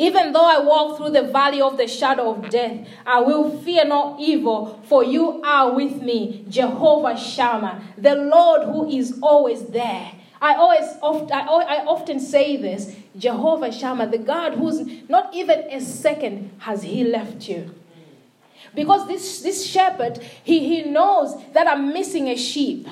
[0.00, 3.84] Even though I walk through the valley of the shadow of death, I will fear
[3.84, 10.12] no evil, for you are with me, Jehovah Shammah, the Lord who is always there.
[10.40, 15.58] I always, oft, I, I often say this Jehovah Shammah, the God who's not even
[15.70, 17.74] a second has He left you.
[18.74, 22.88] Because this, this shepherd, he, he knows that I'm missing a sheep.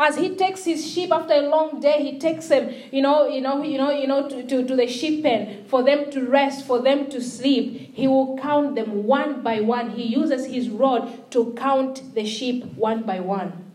[0.00, 3.40] As he takes his sheep after a long day, he takes them, you know, you
[3.40, 6.64] know, you know, you know, to, to, to the sheep pen for them to rest,
[6.64, 7.94] for them to sleep.
[7.94, 9.90] He will count them one by one.
[9.90, 13.72] He uses his rod to count the sheep one by one.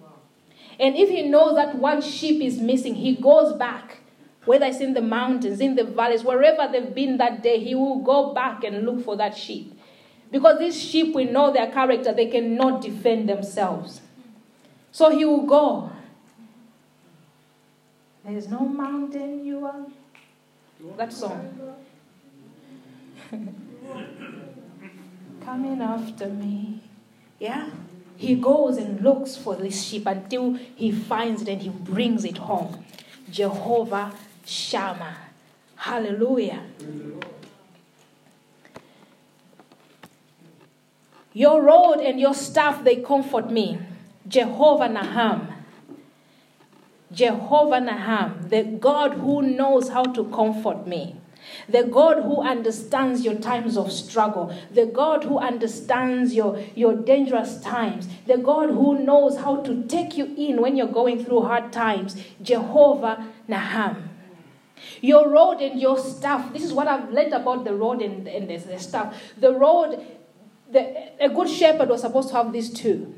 [0.79, 3.97] And if he knows that one sheep is missing, he goes back.
[4.45, 7.99] Whether it's in the mountains, in the valleys, wherever they've been that day, he will
[7.99, 9.77] go back and look for that sheep.
[10.31, 14.01] Because these sheep, will know their character, they cannot defend themselves.
[14.91, 15.91] So he will go.
[18.23, 19.85] There is no mountain you are.
[20.97, 21.75] That song.
[25.45, 26.81] Coming after me.
[27.39, 27.69] Yeah?
[28.15, 32.37] He goes and looks for this sheep until he finds it and he brings it
[32.37, 32.85] home.
[33.29, 34.13] Jehovah
[34.45, 35.17] Shammah.
[35.75, 36.63] Hallelujah.
[41.33, 43.79] Your rod and your staff, they comfort me.
[44.27, 45.52] Jehovah Naham.
[47.13, 51.15] Jehovah Naham, the God who knows how to comfort me
[51.67, 57.59] the God who understands your times of struggle, the God who understands your, your dangerous
[57.61, 61.71] times, the God who knows how to take you in when you're going through hard
[61.71, 64.09] times, Jehovah Naham.
[65.01, 68.49] Your rod and your staff, this is what I've learned about the rod and, and
[68.49, 69.15] the, the staff.
[69.37, 70.05] The rod,
[70.69, 73.15] the, a good shepherd was supposed to have these two.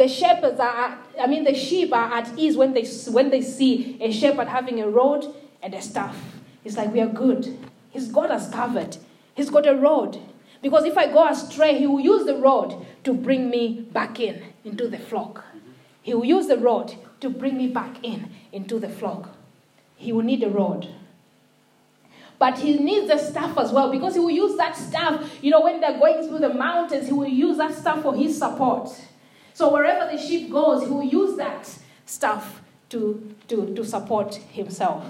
[0.00, 3.98] The shepherds are, I mean, the sheep are at ease when they, when they see
[4.00, 5.26] a shepherd having a rod
[5.62, 6.16] and a staff.
[6.64, 7.58] It's like we are good.
[7.90, 8.96] His God has covered.
[9.34, 10.18] He's got a rod.
[10.62, 14.42] Because if I go astray, he will use the rod to bring me back in
[14.64, 15.44] into the flock.
[16.00, 19.36] He will use the rod to bring me back in into the flock.
[19.96, 20.88] He will need a rod.
[22.38, 25.30] But he needs the staff as well because he will use that staff.
[25.42, 28.38] You know, when they're going through the mountains, he will use that staff for his
[28.38, 28.88] support.
[29.60, 31.70] So wherever the sheep goes, he will use that
[32.06, 35.04] stuff to, to, to support himself.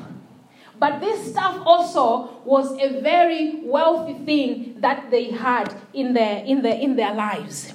[0.77, 6.63] But this stuff also was a very wealthy thing that they had in their, in
[6.63, 7.75] their, in their lives.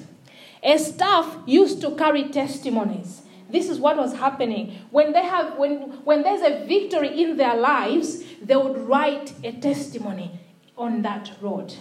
[0.62, 3.22] A staff used to carry testimonies.
[3.48, 4.78] This is what was happening.
[4.90, 9.52] When, they have, when, when there's a victory in their lives, they would write a
[9.52, 10.38] testimony
[10.76, 11.72] on that road.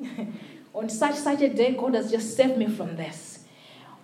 [0.74, 3.35] on such such a day, God has just saved me from this.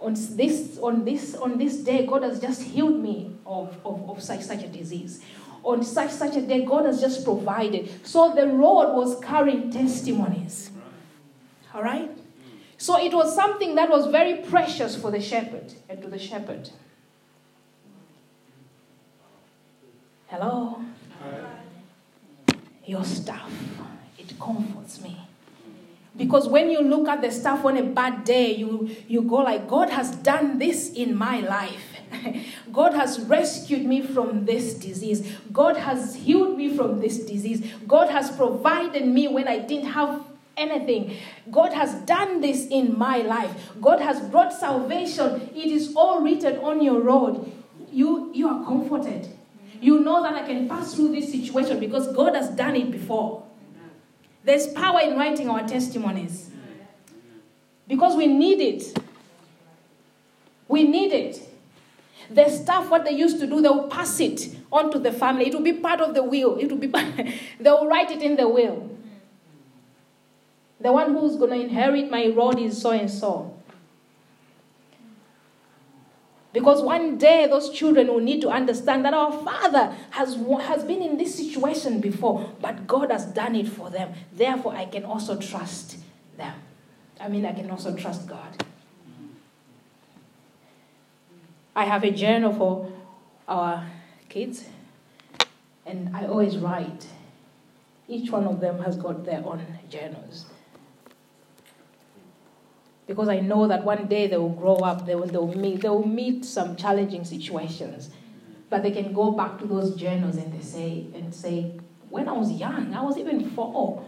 [0.03, 4.23] On this, on this, on this day, God has just healed me of, of, of
[4.23, 5.23] such such a disease.
[5.63, 7.89] On such such a day god has just provided.
[8.05, 10.71] So the road was carrying testimonies.
[11.73, 12.11] All right?
[12.79, 16.71] So it was something that was very precious for the shepherd and to the shepherd.
[20.27, 20.83] Hello?
[22.85, 23.53] Your stuff,
[24.19, 25.17] it comforts me
[26.17, 29.67] because when you look at the stuff on a bad day you you go like
[29.69, 31.93] god has done this in my life
[32.73, 35.37] God has rescued me from this disease.
[35.53, 37.65] God has healed me from this disease.
[37.87, 40.25] God has provided me when I didn't have
[40.57, 41.17] anything.
[41.51, 43.73] God has done this in my life.
[43.81, 45.51] God has brought salvation.
[45.55, 47.51] It is all written on your road.
[47.91, 49.29] You, you are comforted.
[49.81, 53.45] You know that I can pass through this situation because God has done it before.
[54.45, 56.51] There's power in writing our testimonies
[57.87, 58.99] because we need it.
[60.69, 61.49] We need it.
[62.31, 65.49] The stuff, what they used to do, they'll pass it on to the family.
[65.49, 66.57] It will be part of the will.
[66.57, 66.93] It will be
[67.61, 68.91] they'll write it in the will.
[70.81, 73.62] The one who's going to inherit my rod is so and so.
[76.53, 81.01] Because one day those children will need to understand that our Father has, has been
[81.01, 84.13] in this situation before, but God has done it for them.
[84.33, 85.97] Therefore, I can also trust
[86.37, 86.55] them.
[87.19, 88.65] I mean, I can also trust God.
[91.75, 92.93] I have a journal for
[93.49, 93.87] our
[94.29, 94.67] kids,
[95.87, 97.07] and I always write.
[98.09, 100.47] Each one of them has got their own journals.
[103.13, 105.83] Because I know that one day they will grow up, they will, they will, meet,
[105.83, 108.09] they will meet some challenging situations.
[108.71, 112.33] But they can go back to those journals and they say, and say, when I
[112.33, 114.05] was young, I was even four, oh,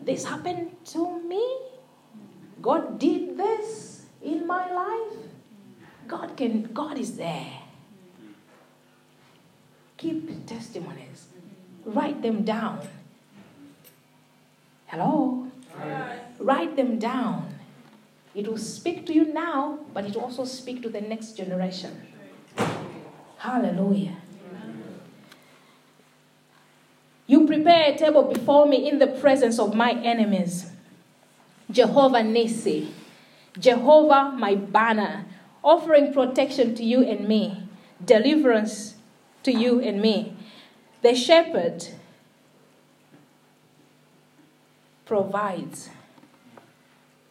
[0.00, 1.58] this happened to me.
[2.60, 5.18] God did this in my life.
[6.08, 7.52] God can God is there.
[9.98, 11.28] Keep testimonies.
[11.84, 12.88] Write them down.
[14.86, 15.46] Hello?
[16.40, 17.55] Write them down.
[18.36, 22.06] It will speak to you now, but it will also speak to the next generation.
[23.38, 24.18] Hallelujah.
[27.26, 30.70] You prepare a table before me in the presence of my enemies.
[31.70, 32.92] Jehovah Nissi,
[33.58, 35.24] Jehovah my banner,
[35.64, 37.66] offering protection to you and me,
[38.04, 38.96] deliverance
[39.44, 40.36] to you and me.
[41.00, 41.88] The shepherd
[45.06, 45.88] provides.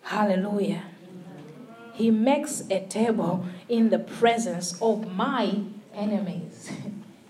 [0.02, 0.84] Hallelujah.
[1.96, 5.60] He makes a table in the presence of my
[5.94, 6.72] enemies.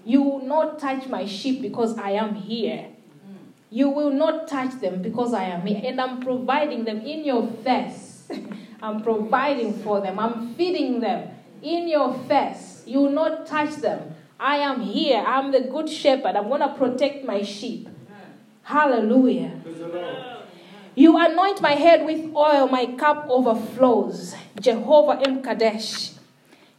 [0.07, 2.89] You will not touch my sheep because I am here.
[3.72, 5.82] You will not touch them because I am here.
[5.84, 8.30] And I'm providing them in your face.
[8.84, 10.20] I'm providing for them.
[10.20, 11.30] I'm feeding them
[11.63, 12.84] in your face.
[12.86, 14.13] You will not touch them.
[14.39, 15.24] I am here.
[15.26, 16.36] I'm the good shepherd.
[16.36, 17.89] I'm going to protect my sheep.
[18.61, 19.59] Hallelujah.
[20.96, 24.34] You anoint my head with oil, my cup overflows.
[24.60, 25.43] Jehovah M.
[25.43, 26.12] Kadesh.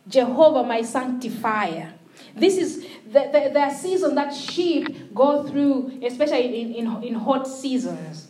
[0.08, 1.92] Jehovah, my sanctifier.
[2.34, 7.46] This is the, the, the season that sheep go through, especially in, in, in hot
[7.46, 8.28] seasons.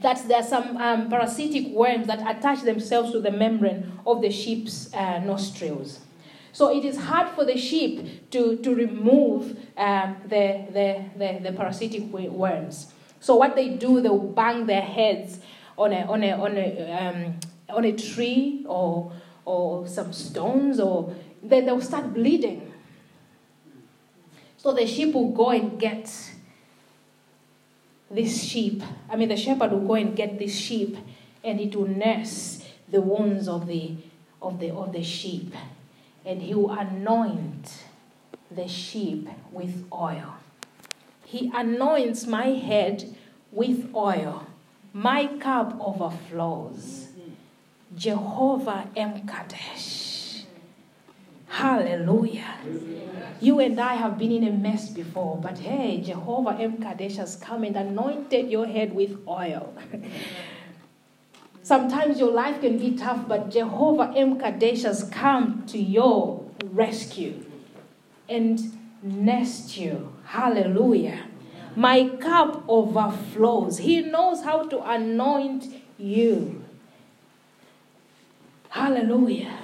[0.00, 4.30] That there are some um, parasitic worms that attach themselves to the membrane of the
[4.30, 6.00] sheep's uh, nostrils.
[6.52, 11.52] So it is hard for the sheep to, to remove um, the, the, the, the
[11.52, 12.92] parasitic worms.
[13.26, 15.40] So what they do, they'll bang their heads
[15.76, 19.10] on a, on a, on a, um, on a tree or,
[19.44, 21.12] or some stones, or
[21.42, 22.72] then they'll start bleeding.
[24.58, 26.08] So the sheep will go and get
[28.08, 28.84] this sheep.
[29.10, 30.96] I mean, the shepherd will go and get this sheep,
[31.42, 33.96] and it will nurse the wounds of the
[34.40, 35.52] of the of the sheep,
[36.24, 37.86] and he will anoint
[38.52, 40.36] the sheep with oil.
[41.24, 43.15] He anoints my head
[43.56, 44.46] with oil.
[44.92, 47.08] My cup overflows.
[47.96, 49.26] Jehovah M.
[49.26, 50.44] Kadesh.
[51.48, 52.54] Hallelujah.
[53.40, 56.76] You and I have been in a mess before, but hey, Jehovah M.
[56.76, 59.74] Kadesh has come and anointed your head with oil.
[61.62, 64.38] Sometimes your life can be tough, but Jehovah M.
[64.38, 67.42] Kadesh has come to your rescue
[68.28, 68.60] and
[69.02, 70.12] nest you.
[70.24, 71.25] Hallelujah.
[71.76, 73.78] My cup overflows.
[73.78, 75.66] He knows how to anoint
[75.98, 76.64] you.
[78.70, 79.58] Hallelujah.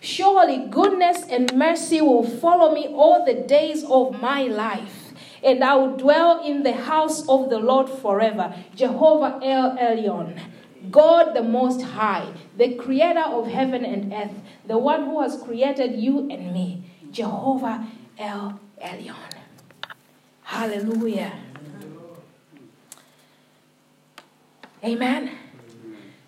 [0.00, 5.74] Surely goodness and mercy will follow me all the days of my life, and I
[5.74, 8.54] will dwell in the house of the Lord forever.
[8.74, 10.38] Jehovah El Elyon,
[10.92, 15.96] God the Most High, the creator of heaven and earth, the one who has created
[15.96, 16.84] you and me.
[17.10, 17.86] Jehovah
[18.16, 19.35] El Elyon.
[20.46, 21.32] Hallelujah.
[24.84, 25.32] Amen.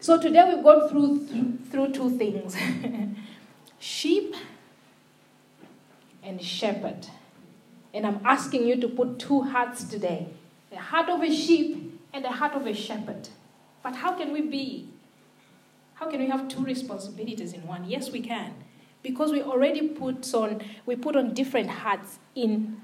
[0.00, 2.56] So today we've gone through through, through two things.
[3.78, 4.34] sheep
[6.24, 7.06] and shepherd.
[7.94, 10.26] And I'm asking you to put two hearts today
[10.70, 13.28] the heart of a sheep and the heart of a shepherd.
[13.84, 14.88] But how can we be?
[15.94, 17.88] How can we have two responsibilities in one?
[17.88, 18.52] Yes, we can.
[19.00, 22.80] Because we already put on we put on different hats in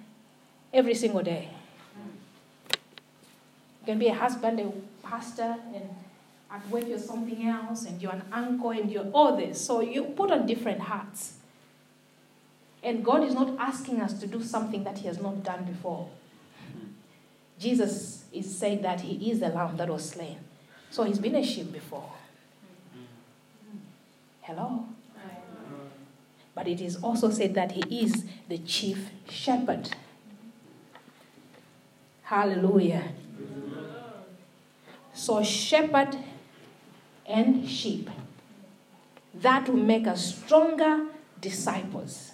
[0.74, 1.48] every single day.
[3.80, 4.72] You can be a husband, a
[5.06, 5.88] pastor, and
[6.50, 9.64] at work you're something else, and you're an uncle, and you're all this.
[9.64, 11.34] So you put on different hats.
[12.82, 16.08] And God is not asking us to do something that He has not done before.
[17.58, 20.38] Jesus is saying that He is the lamb that was slain.
[20.90, 22.10] So He's been a sheep before.
[24.42, 24.86] Hello?
[26.54, 29.90] But it is also said that He is the chief shepherd.
[32.24, 33.12] Hallelujah.
[35.12, 36.16] So, shepherd
[37.26, 38.10] and sheep.
[39.34, 41.06] That will make us stronger
[41.40, 42.32] disciples.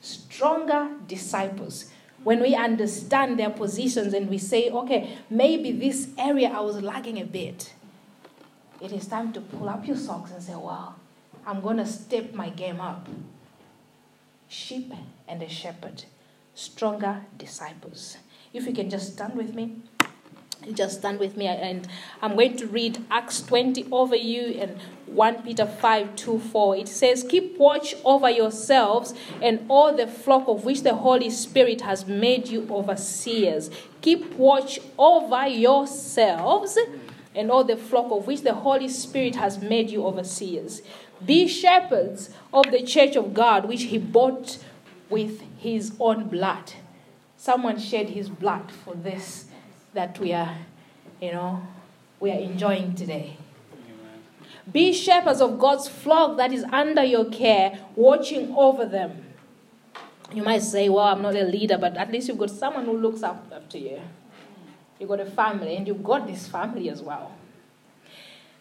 [0.00, 1.86] Stronger disciples.
[2.22, 7.20] When we understand their positions and we say, okay, maybe this area I was lagging
[7.20, 7.72] a bit.
[8.80, 10.94] it is time to pull up your socks and say, Wow,
[11.46, 13.08] I'm going to step my game up.
[14.48, 14.92] Sheep
[15.28, 16.04] and a shepherd,
[16.54, 18.16] stronger disciples.
[18.52, 19.76] If you can just stand with me.
[20.74, 21.88] Just stand with me, and
[22.20, 24.76] I'm going to read Acts 20 over you and
[25.06, 26.76] 1 Peter 5 2 4.
[26.76, 31.80] It says, Keep watch over yourselves and all the flock of which the Holy Spirit
[31.80, 33.70] has made you overseers.
[34.02, 36.76] Keep watch over yourselves
[37.34, 40.82] and all the flock of which the Holy Spirit has made you overseers.
[41.24, 44.58] Be shepherds of the church of God, which he bought
[45.08, 46.74] with his own blood.
[47.40, 49.46] Someone shed his blood for this
[49.94, 50.58] that we are,
[51.22, 51.62] you know,
[52.20, 53.38] we are enjoying today.
[54.70, 59.24] Be shepherds of God's flock that is under your care, watching over them.
[60.34, 62.98] You might say, Well, I'm not a leader, but at least you've got someone who
[62.98, 64.02] looks up to you.
[64.98, 67.34] You've got a family, and you've got this family as well.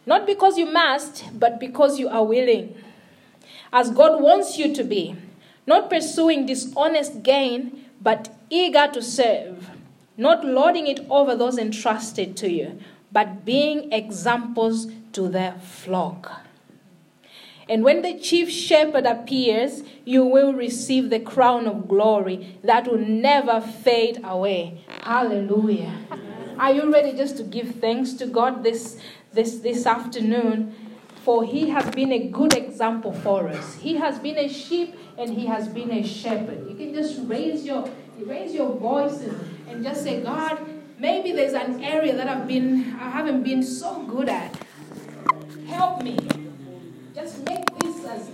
[0.05, 2.77] Not because you must, but because you are willing.
[3.73, 5.17] As God wants you to be.
[5.67, 9.69] Not pursuing dishonest gain, but eager to serve
[10.19, 12.77] not lording it over those entrusted to you,
[13.09, 16.41] but being examples to the flock.
[17.69, 22.97] And when the chief shepherd appears, you will receive the crown of glory that will
[22.97, 24.83] never fade away.
[25.03, 25.93] Hallelujah.
[26.57, 28.99] Are you ready just to give thanks to God this,
[29.31, 30.75] this, this afternoon?
[31.23, 33.75] For he has been a good example for us.
[33.75, 36.67] He has been a sheep and he has been a shepherd.
[36.67, 37.89] You can just raise your
[38.25, 40.59] raise your voice and, and just say, God,
[40.97, 44.55] maybe there's an area that I've been I haven't been so good at.
[45.67, 46.17] Help me.
[47.13, 48.29] Just make this as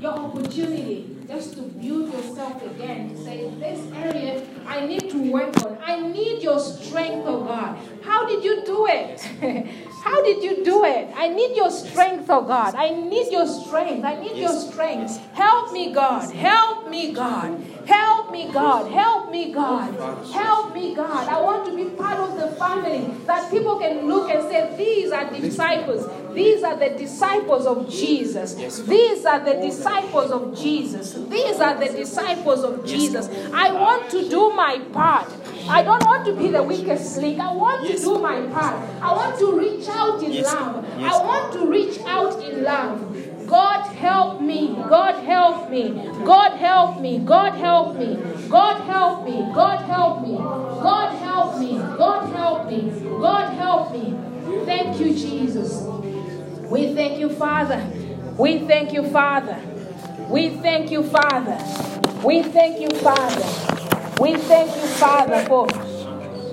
[0.00, 3.10] your opportunity just to build yourself again.
[3.10, 5.78] To say, this area I need to work on.
[5.82, 7.78] I need your strength, oh God.
[8.02, 9.20] How did you do it?
[10.04, 11.08] How did you do it?
[11.16, 12.74] I need your strength, oh God.
[12.74, 14.04] I need your strength.
[14.04, 15.18] I need your strength.
[15.32, 16.30] Help me, God.
[16.34, 17.62] Help me, God.
[17.86, 18.90] Help me, God.
[18.90, 19.94] Help me, God.
[20.32, 21.28] Help me, God.
[21.28, 25.12] I want to be part of the family that people can look and say, These
[25.12, 26.06] are disciples.
[26.34, 28.54] These are the disciples of Jesus.
[28.54, 31.12] These are the disciples of Jesus.
[31.12, 33.28] These are the disciples of Jesus.
[33.52, 35.28] I want to do my part.
[35.68, 37.40] I don't want to be the weakest link.
[37.40, 38.74] I want to do my part.
[39.00, 40.84] I want to reach out in love.
[40.98, 43.13] I want to reach out in love.
[43.46, 44.74] God help me.
[44.88, 45.90] God help me.
[46.24, 47.18] God help me.
[47.18, 48.16] God help me.
[48.50, 49.46] God help me.
[49.46, 50.36] God help me.
[50.36, 51.78] God help me.
[51.78, 53.00] God help me.
[53.20, 54.64] God help me.
[54.64, 55.82] Thank you, Jesus.
[56.70, 57.84] We thank you, Father.
[58.38, 59.60] We thank you, Father.
[60.28, 61.58] We thank you, Father.
[62.24, 64.20] We thank you, Father.
[64.20, 65.66] We thank you, Father, for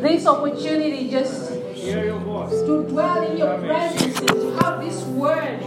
[0.01, 5.61] this opportunity just to dwell in your presence and to have this word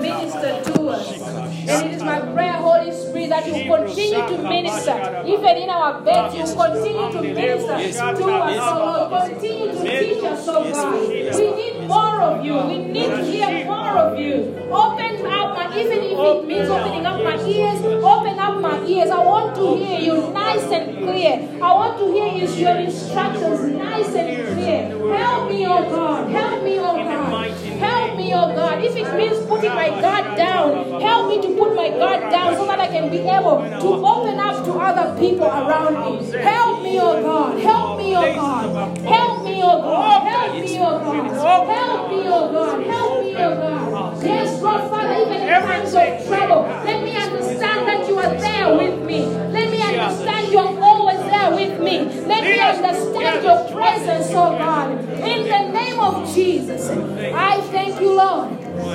[0.00, 1.20] minister to us.
[1.20, 5.24] And it is my prayer, Holy Spirit, that you continue to minister.
[5.26, 9.30] Even in our beds, you continue to minister to us, oh Lord.
[9.30, 11.00] Continue to teach us, oh God.
[11.00, 11.75] We need
[12.16, 12.56] more of you.
[12.56, 14.56] We need to hear more of you.
[14.70, 19.10] Open up my, even if it means opening up my ears, open up my ears.
[19.10, 21.32] I want to hear you nice and clear.
[21.62, 25.16] I want to hear your instructions nice and clear.
[25.16, 26.30] Help me, oh God.
[26.30, 27.50] Help me, oh God.
[27.50, 28.84] Help me, oh God.
[28.84, 32.66] If it means putting my guard down, help me to put my guard down so
[32.66, 36.38] that I can be able to open up to other people around me.
[36.40, 37.58] Help me, oh God.
[37.60, 38.98] Help me, oh God.
[38.98, 40.26] Help me, oh God.
[40.26, 41.66] Help me, oh God.
[41.66, 42.86] Help me, oh God.
[42.86, 44.22] Help me, oh God.
[44.24, 48.76] Yes, Lord Father, even in times of trouble, let me understand that you are there
[48.76, 49.26] with me.
[49.26, 51.96] Let me understand you're always there with me.
[52.26, 54.90] Let me understand your presence, oh God.
[55.32, 58.52] In the name of Jesus, I thank you, Lord.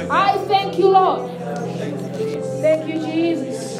[0.10, 1.32] I thank you, Lord.
[2.62, 3.71] Thank you, Jesus.